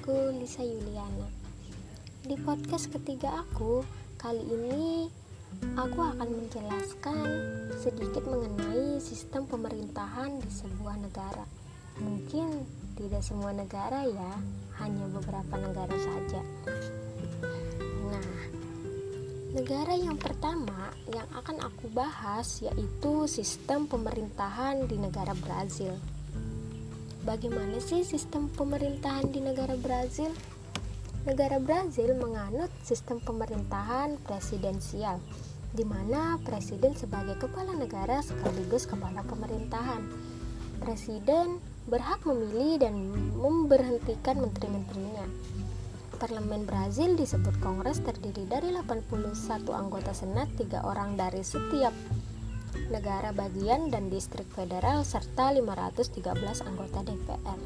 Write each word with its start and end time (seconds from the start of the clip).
Raisa 0.00 0.64
Yuliana. 0.64 1.28
Di 2.24 2.32
podcast 2.40 2.88
ketiga 2.88 3.44
aku, 3.44 3.84
kali 4.16 4.40
ini 4.40 5.12
aku 5.76 6.00
akan 6.00 6.28
menjelaskan 6.32 7.28
sedikit 7.76 8.24
mengenai 8.24 8.96
sistem 9.04 9.44
pemerintahan 9.44 10.40
di 10.40 10.48
sebuah 10.48 10.96
negara. 10.96 11.44
Mungkin 12.00 12.64
tidak 12.96 13.20
semua 13.20 13.52
negara 13.52 14.08
ya, 14.08 14.32
hanya 14.80 15.04
beberapa 15.12 15.54
negara 15.60 15.96
saja. 16.00 16.40
Nah, 18.08 18.32
negara 19.52 19.92
yang 19.92 20.16
pertama 20.16 20.88
yang 21.12 21.28
akan 21.36 21.68
aku 21.68 21.92
bahas 21.92 22.64
yaitu 22.64 23.28
sistem 23.28 23.84
pemerintahan 23.84 24.88
di 24.88 24.96
negara 24.96 25.36
Brazil. 25.36 26.00
Bagaimana 27.22 27.78
sih 27.78 28.02
sistem 28.02 28.50
pemerintahan 28.50 29.30
di 29.30 29.38
negara 29.38 29.78
Brazil? 29.78 30.34
Negara 31.22 31.62
Brazil 31.62 32.18
menganut 32.18 32.66
sistem 32.82 33.22
pemerintahan 33.22 34.18
presidensial, 34.26 35.22
di 35.70 35.86
mana 35.86 36.42
presiden 36.42 36.98
sebagai 36.98 37.38
kepala 37.38 37.78
negara 37.78 38.26
sekaligus 38.26 38.90
kepala 38.90 39.22
pemerintahan. 39.22 40.02
Presiden 40.82 41.62
berhak 41.86 42.26
memilih 42.26 42.82
dan 42.82 42.98
memberhentikan 43.38 44.42
menteri-menterinya. 44.42 45.22
Parlemen 46.18 46.66
Brazil 46.66 47.14
disebut 47.14 47.54
Kongres 47.62 48.02
terdiri 48.02 48.50
dari 48.50 48.74
81 48.74 49.22
anggota 49.70 50.10
senat, 50.10 50.50
tiga 50.58 50.82
orang 50.82 51.14
dari 51.14 51.46
setiap 51.46 51.94
negara 52.92 53.32
bagian 53.32 53.88
dan 53.88 54.12
distrik 54.12 54.44
federal 54.52 55.00
serta 55.02 55.48
513 55.56 56.68
anggota 56.68 57.00
DPR. 57.00 57.60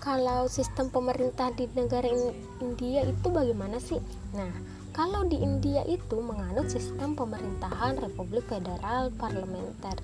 Kalau 0.00 0.48
sistem 0.48 0.88
pemerintah 0.88 1.52
di 1.52 1.68
negara 1.76 2.08
India 2.64 3.04
itu 3.04 3.28
bagaimana 3.28 3.76
sih? 3.76 4.00
Nah, 4.32 4.48
kalau 4.96 5.28
di 5.28 5.36
India 5.36 5.84
itu 5.84 6.16
menganut 6.24 6.72
sistem 6.72 7.12
pemerintahan 7.12 8.00
Republik 8.00 8.48
Federal 8.48 9.12
Parlementer 9.14 10.00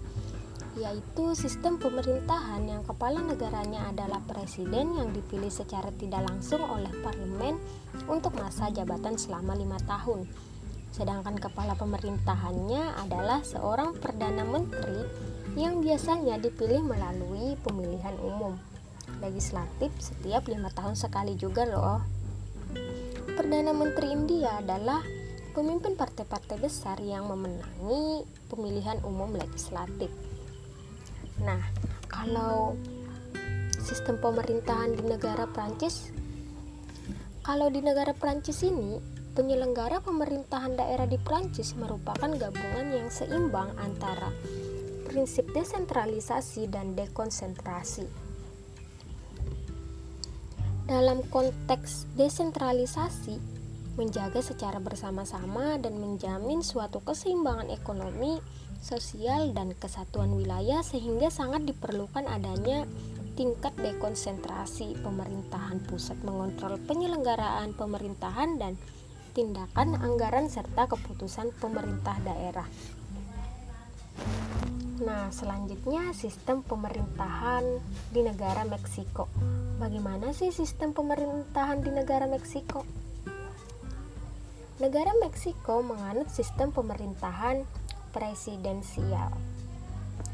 yaitu 0.77 1.33
sistem 1.33 1.81
pemerintahan 1.81 2.61
yang 2.69 2.85
kepala 2.85 3.25
negaranya 3.25 3.89
adalah 3.89 4.21
presiden 4.29 4.93
yang 4.93 5.09
dipilih 5.09 5.49
secara 5.49 5.89
tidak 5.97 6.29
langsung 6.29 6.61
oleh 6.61 6.93
parlemen 7.01 7.57
untuk 8.05 8.37
masa 8.37 8.69
jabatan 8.69 9.17
selama 9.17 9.57
lima 9.57 9.81
tahun 9.89 10.29
sedangkan 10.97 11.37
kepala 11.37 11.77
pemerintahannya 11.77 13.05
adalah 13.05 13.45
seorang 13.45 13.93
perdana 14.01 14.49
menteri 14.49 15.05
yang 15.53 15.85
biasanya 15.85 16.41
dipilih 16.41 16.81
melalui 16.81 17.53
pemilihan 17.61 18.17
umum 18.25 18.57
legislatif 19.21 19.93
setiap 20.01 20.49
lima 20.49 20.73
tahun 20.73 20.97
sekali 20.97 21.37
juga 21.37 21.69
loh. 21.69 22.01
Perdana 23.37 23.77
Menteri 23.77 24.17
India 24.17 24.65
adalah 24.65 25.05
pemimpin 25.53 25.97
partai-partai 25.97 26.57
besar 26.57 26.97
yang 27.01 27.29
memenangi 27.29 28.25
pemilihan 28.49 29.01
umum 29.05 29.37
legislatif. 29.37 30.09
Nah, 31.45 31.61
kalau 32.09 32.77
sistem 33.77 34.17
pemerintahan 34.17 34.97
di 34.97 35.05
negara 35.05 35.45
Prancis, 35.49 36.13
kalau 37.45 37.69
di 37.69 37.85
negara 37.85 38.17
Prancis 38.17 38.65
ini 38.65 39.16
Penyelenggara 39.37 40.01
pemerintahan 40.01 40.81
daerah 40.81 41.05
di 41.05 41.21
Prancis 41.21 41.77
merupakan 41.77 42.33
gabungan 42.41 42.89
yang 42.89 43.13
seimbang 43.13 43.69
antara 43.77 44.33
prinsip 45.05 45.45
desentralisasi 45.53 46.73
dan 46.73 46.97
dekonsentrasi. 46.97 48.09
Dalam 50.89 51.21
konteks 51.29 52.09
desentralisasi, 52.17 53.37
menjaga 54.01 54.41
secara 54.41 54.81
bersama-sama 54.81 55.77
dan 55.85 56.01
menjamin 56.01 56.65
suatu 56.65 57.05
keseimbangan 57.05 57.69
ekonomi, 57.69 58.41
sosial, 58.81 59.53
dan 59.53 59.77
kesatuan 59.77 60.33
wilayah 60.33 60.81
sehingga 60.81 61.29
sangat 61.29 61.69
diperlukan 61.69 62.25
adanya 62.25 62.89
tingkat 63.37 63.77
dekonsentrasi 63.77 64.97
pemerintahan 65.05 65.85
pusat 65.85 66.17
mengontrol 66.25 66.81
penyelenggaraan 66.89 67.77
pemerintahan 67.77 68.57
dan 68.57 68.81
tindakan 69.37 70.01
anggaran 70.01 70.49
serta 70.49 70.89
keputusan 70.89 71.53
pemerintah 71.61 72.17
daerah. 72.25 72.65
Nah, 75.05 75.29
selanjutnya 75.29 76.17
sistem 76.17 76.65
pemerintahan 76.65 77.61
di 78.17 78.25
negara 78.25 78.65
Meksiko. 78.65 79.29
Bagaimana 79.77 80.33
sih 80.33 80.49
sistem 80.49 80.97
pemerintahan 80.97 81.85
di 81.85 81.93
negara 81.93 82.25
Meksiko? 82.25 82.81
Negara 84.81 85.13
Meksiko 85.21 85.85
menganut 85.85 86.33
sistem 86.33 86.73
pemerintahan 86.73 87.69
presidensial. 88.17 89.37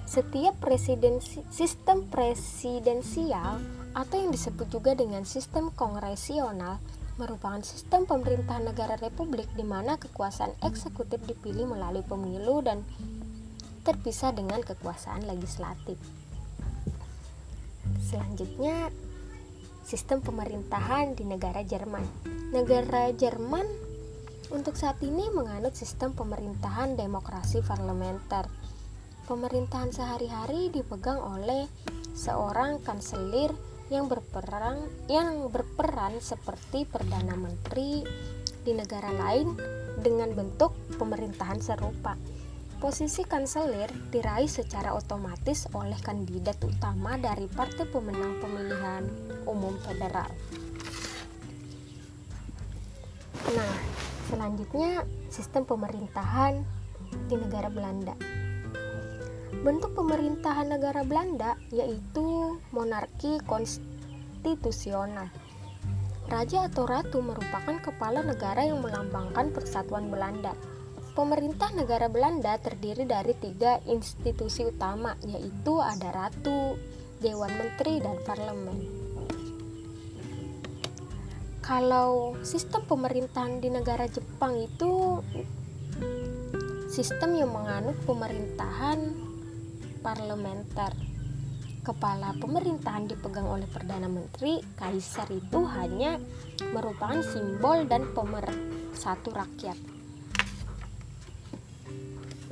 Setiap 0.06 0.62
presidensi, 0.62 1.42
sistem 1.50 2.06
presidensial 2.06 3.58
atau 3.98 4.14
yang 4.14 4.30
disebut 4.30 4.70
juga 4.70 4.94
dengan 4.94 5.26
sistem 5.26 5.74
kongresional 5.74 6.78
merupakan 7.21 7.61
sistem 7.61 8.09
pemerintahan 8.09 8.65
negara 8.65 8.97
republik 8.97 9.49
di 9.53 9.65
mana 9.67 10.00
kekuasaan 10.00 10.56
eksekutif 10.65 11.21
dipilih 11.28 11.69
melalui 11.69 12.05
pemilu 12.06 12.65
dan 12.65 12.87
terpisah 13.83 14.33
dengan 14.33 14.62
kekuasaan 14.62 15.27
legislatif. 15.27 15.99
Selanjutnya, 17.99 18.89
sistem 19.83 20.23
pemerintahan 20.23 21.19
di 21.19 21.27
negara 21.27 21.67
Jerman. 21.67 22.06
Negara 22.55 23.11
Jerman 23.11 23.67
untuk 24.53 24.77
saat 24.77 25.00
ini 25.03 25.33
menganut 25.33 25.75
sistem 25.75 26.15
pemerintahan 26.15 26.94
demokrasi 26.94 27.65
parlementer. 27.65 28.47
Pemerintahan 29.27 29.91
sehari-hari 29.91 30.69
dipegang 30.69 31.19
oleh 31.19 31.67
seorang 32.12 32.79
kanselir 32.84 33.50
yang 33.92 34.08
berperan 34.08 34.88
yang 35.12 35.53
berperan 35.53 36.16
seperti 36.16 36.88
perdana 36.88 37.36
menteri 37.36 38.00
di 38.64 38.72
negara 38.72 39.12
lain 39.12 39.53
dengan 40.00 40.32
bentuk 40.32 40.72
pemerintahan 40.97 41.60
serupa. 41.60 42.16
Posisi 42.81 43.22
kanselir 43.22 43.92
diraih 44.10 44.50
secara 44.50 44.97
otomatis 44.97 45.70
oleh 45.70 45.94
kandidat 46.02 46.58
utama 46.64 47.14
dari 47.14 47.47
partai 47.47 47.86
pemenang 47.86 48.42
pemilihan 48.42 49.06
umum 49.47 49.76
federal. 49.86 50.26
Nah, 53.52 53.75
selanjutnya 54.26 55.06
sistem 55.31 55.62
pemerintahan 55.62 56.64
di 57.31 57.36
negara 57.38 57.70
Belanda. 57.70 58.41
Bentuk 59.62 59.95
pemerintahan 59.95 60.75
negara 60.75 61.06
Belanda 61.06 61.55
yaitu 61.71 62.59
monarki 62.75 63.39
konstitusional. 63.47 65.31
Raja 66.27 66.67
atau 66.67 66.83
ratu 66.83 67.23
merupakan 67.23 67.78
kepala 67.78 68.27
negara 68.27 68.67
yang 68.67 68.83
melambangkan 68.83 69.55
persatuan 69.55 70.11
Belanda. 70.11 70.50
Pemerintah 71.15 71.71
negara 71.78 72.11
Belanda 72.11 72.59
terdiri 72.59 73.06
dari 73.06 73.39
tiga 73.39 73.78
institusi 73.87 74.67
utama, 74.67 75.15
yaitu 75.23 75.79
ada 75.79 76.11
ratu, 76.11 76.75
dewan 77.23 77.55
menteri, 77.55 78.03
dan 78.03 78.19
parlemen. 78.27 78.83
Kalau 81.62 82.35
sistem 82.43 82.82
pemerintahan 82.91 83.62
di 83.62 83.70
negara 83.70 84.11
Jepang 84.11 84.58
itu 84.58 85.23
sistem 86.91 87.38
yang 87.38 87.55
menganut 87.55 87.94
pemerintahan 88.03 89.31
parlementer. 90.02 90.93
Kepala 91.82 92.34
pemerintahan 92.38 93.10
dipegang 93.10 93.46
oleh 93.46 93.66
Perdana 93.66 94.06
Menteri, 94.06 94.58
Kaisar 94.78 95.26
itu 95.31 95.66
hanya 95.66 96.19
merupakan 96.75 97.22
simbol 97.22 97.87
dan 97.87 98.10
pemersatu 98.14 99.34
rakyat. 99.34 99.75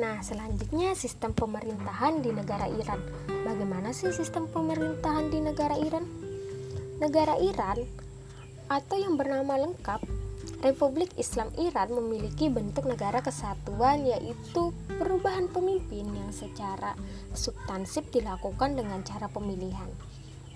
Nah, 0.00 0.18
selanjutnya 0.24 0.96
sistem 0.96 1.36
pemerintahan 1.36 2.24
di 2.24 2.32
negara 2.32 2.66
Iran. 2.66 2.98
Bagaimana 3.28 3.92
sih 3.92 4.10
sistem 4.10 4.48
pemerintahan 4.48 5.28
di 5.28 5.38
negara 5.44 5.76
Iran? 5.76 6.08
Negara 6.98 7.36
Iran 7.36 7.78
atau 8.70 8.96
yang 8.96 9.18
bernama 9.18 9.58
lengkap 9.58 10.00
Republik 10.60 11.16
Islam 11.16 11.48
Iran 11.56 11.88
memiliki 11.96 12.52
bentuk 12.52 12.84
negara 12.84 13.24
kesatuan 13.24 14.04
yaitu 14.04 14.76
perubahan 15.00 15.48
pemimpin 15.48 16.04
yang 16.12 16.28
secara 16.36 16.92
substansif 17.32 18.04
dilakukan 18.12 18.76
dengan 18.76 19.00
cara 19.00 19.32
pemilihan. 19.32 19.88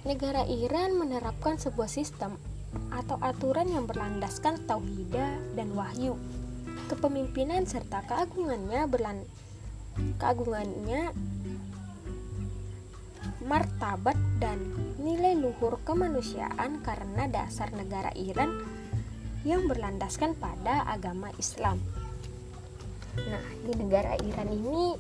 Negara 0.05 0.45
Iran 0.45 1.01
menerapkan 1.01 1.57
sebuah 1.57 1.89
sistem 1.89 2.37
atau 2.93 3.17
aturan 3.25 3.65
yang 3.73 3.89
berlandaskan 3.89 4.69
tauhidah 4.69 5.57
dan 5.57 5.73
wahyu. 5.73 6.21
Kepemimpinan 6.93 7.65
serta 7.65 8.05
keagungannya 8.05 8.85
berlan 8.85 9.25
keagungannya 10.21 11.17
martabat 13.41 14.21
dan 14.37 14.61
nilai 15.01 15.33
luhur 15.33 15.81
kemanusiaan 15.81 16.85
karena 16.85 17.25
dasar 17.25 17.73
negara 17.73 18.13
Iran 18.13 18.74
yang 19.45 19.69
berlandaskan 19.69 20.33
pada 20.41 20.89
agama 20.89 21.29
Islam. 21.37 21.79
Nah, 23.15 23.45
di 23.63 23.73
negara 23.77 24.17
Iran 24.25 24.49
ini 24.51 24.97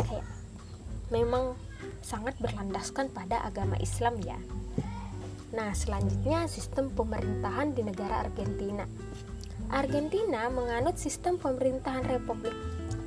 kayak 0.00 0.26
memang 1.12 1.58
sangat 2.00 2.38
berlandaskan 2.38 3.10
pada 3.10 3.42
agama 3.44 3.76
Islam 3.82 4.16
ya. 4.22 4.38
Nah, 5.50 5.74
selanjutnya 5.74 6.46
sistem 6.46 6.94
pemerintahan 6.94 7.74
di 7.74 7.82
negara 7.82 8.24
Argentina. 8.24 8.86
Argentina 9.70 10.46
menganut 10.50 10.98
sistem 10.98 11.38
pemerintahan 11.38 12.06
republik 12.06 12.54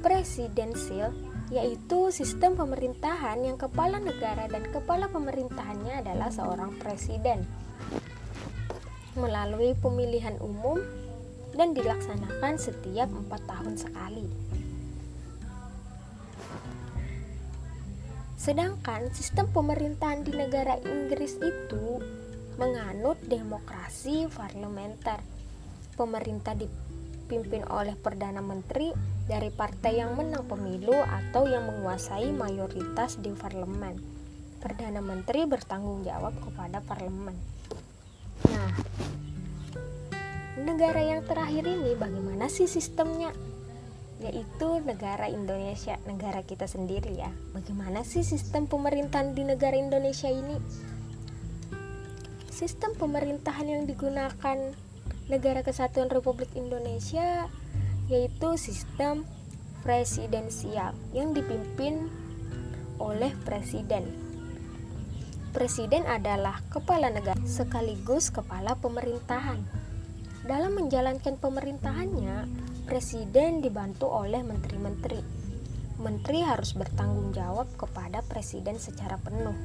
presidensial 0.03 1.15
yaitu 1.51 2.11
sistem 2.11 2.55
pemerintahan 2.55 3.39
yang 3.43 3.59
kepala 3.59 3.99
negara 3.99 4.47
dan 4.47 4.63
kepala 4.71 5.11
pemerintahannya 5.11 6.03
adalah 6.03 6.31
seorang 6.31 6.75
presiden 6.79 7.43
melalui 9.15 9.77
pemilihan 9.77 10.37
umum 10.41 10.81
dan 11.53 11.77
dilaksanakan 11.77 12.57
setiap 12.57 13.09
empat 13.09 13.41
tahun 13.45 13.75
sekali. 13.77 14.25
Sedangkan 18.43 19.07
sistem 19.15 19.47
pemerintahan 19.55 20.27
di 20.27 20.35
negara 20.35 20.75
Inggris 20.83 21.39
itu 21.39 22.03
menganut 22.59 23.15
demokrasi 23.23 24.27
parlementer. 24.27 25.23
Pemerintah 25.95 26.51
dipimpin 26.57 27.63
oleh 27.71 27.95
perdana 27.95 28.43
menteri 28.43 28.91
dari 29.23 29.47
partai 29.47 30.03
yang 30.03 30.19
menang 30.19 30.43
pemilu 30.43 30.91
atau 30.91 31.47
yang 31.47 31.71
menguasai 31.71 32.35
mayoritas 32.35 33.15
di 33.23 33.31
parlemen. 33.31 33.95
Perdana 34.59 34.99
Menteri 34.99 35.47
bertanggung 35.47 36.03
jawab 36.03 36.35
kepada 36.43 36.83
parlemen. 36.83 37.52
Negara 40.63 41.03
yang 41.03 41.27
terakhir 41.27 41.67
ini 41.67 41.93
bagaimana 41.99 42.47
sih 42.47 42.71
sistemnya? 42.71 43.35
Yaitu 44.23 44.79
negara 44.87 45.27
Indonesia, 45.27 45.99
negara 46.07 46.39
kita 46.47 46.63
sendiri 46.63 47.11
ya. 47.19 47.29
Bagaimana 47.51 48.07
sih 48.07 48.23
sistem 48.23 48.71
pemerintahan 48.71 49.35
di 49.35 49.43
negara 49.43 49.75
Indonesia 49.75 50.31
ini? 50.31 50.55
Sistem 52.47 52.95
pemerintahan 52.95 53.67
yang 53.67 53.83
digunakan 53.83 54.57
negara 55.27 55.61
kesatuan 55.67 56.07
Republik 56.07 56.51
Indonesia 56.55 57.51
yaitu 58.07 58.55
sistem 58.59 59.27
presidensial 59.83 60.95
yang 61.11 61.35
dipimpin 61.35 62.07
oleh 63.03 63.35
presiden. 63.43 64.07
Presiden 65.51 66.07
adalah 66.09 66.65
kepala 66.71 67.13
negara 67.13 67.37
sekaligus 67.45 68.33
kepala 68.33 68.73
pemerintahan. 68.79 69.82
Dalam 70.43 70.75
menjalankan 70.75 71.39
pemerintahannya, 71.39 72.51
presiden 72.83 73.63
dibantu 73.63 74.11
oleh 74.11 74.43
menteri-menteri. 74.43 75.23
Menteri 76.03 76.43
harus 76.43 76.75
bertanggung 76.75 77.31
jawab 77.31 77.71
kepada 77.79 78.19
presiden 78.27 78.75
secara 78.75 79.15
penuh. 79.23 79.55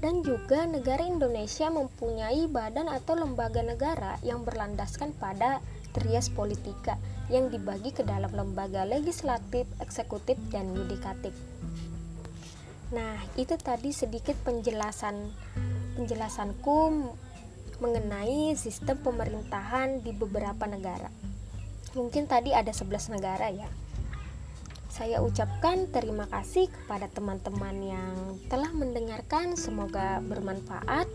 Dan 0.00 0.24
juga 0.24 0.64
negara 0.64 1.04
Indonesia 1.04 1.68
mempunyai 1.68 2.48
badan 2.48 2.88
atau 2.88 3.12
lembaga 3.12 3.60
negara 3.60 4.16
yang 4.24 4.40
berlandaskan 4.40 5.12
pada 5.20 5.60
trias 5.92 6.32
politika 6.32 6.96
yang 7.28 7.52
dibagi 7.52 7.92
ke 7.92 8.08
dalam 8.08 8.32
lembaga 8.32 8.88
legislatif, 8.88 9.68
eksekutif, 9.84 10.40
dan 10.48 10.72
yudikatif. 10.72 11.36
Nah, 12.96 13.20
itu 13.36 13.52
tadi 13.60 13.92
sedikit 13.92 14.36
penjelasan 14.48 15.28
penjelasanku 16.00 17.04
mengenai 17.78 18.54
sistem 18.54 18.98
pemerintahan 19.00 20.02
di 20.02 20.14
beberapa 20.14 20.66
negara. 20.66 21.10
Mungkin 21.94 22.26
tadi 22.26 22.50
ada 22.50 22.74
11 22.74 23.14
negara 23.14 23.50
ya. 23.54 23.70
Saya 24.90 25.18
ucapkan 25.22 25.90
terima 25.90 26.30
kasih 26.30 26.70
kepada 26.70 27.10
teman-teman 27.10 27.74
yang 27.82 28.14
telah 28.46 28.70
mendengarkan, 28.70 29.58
semoga 29.58 30.22
bermanfaat. 30.22 31.10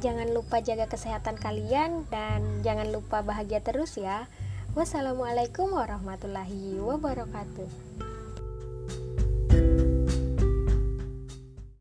Jangan 0.00 0.32
lupa 0.32 0.64
jaga 0.64 0.88
kesehatan 0.88 1.36
kalian 1.36 2.08
dan 2.08 2.64
jangan 2.64 2.88
lupa 2.88 3.20
bahagia 3.20 3.60
terus 3.60 4.00
ya. 4.00 4.30
Wassalamualaikum 4.72 5.74
warahmatullahi 5.74 6.80
wabarakatuh. 6.80 7.87